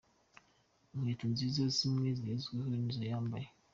Inkweto 0.93 1.25
nziza 1.33 1.63
zimwe 1.75 2.07
zigezwe 2.17 2.57
nizo 2.79 3.01
yambaye. 3.11 3.47